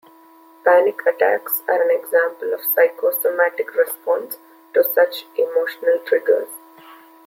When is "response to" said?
3.75-4.83